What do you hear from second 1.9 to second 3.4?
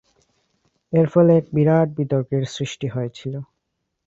বিতর্কের সৃষ্টি হয়েছিল।